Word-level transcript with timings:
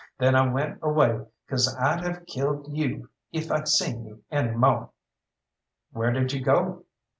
Then 0.17 0.33
I 0.33 0.51
went 0.51 0.79
away 0.81 1.19
'cause 1.47 1.77
I'd 1.79 2.01
have 2.03 2.25
killed 2.25 2.65
you 2.69 3.09
if 3.31 3.51
I'd 3.51 3.67
seen 3.67 4.03
you 4.03 4.23
any 4.31 4.49
mo'." 4.55 4.89
"Where 5.91 6.11
did 6.11 6.33
you 6.33 6.43
go?" 6.43 6.85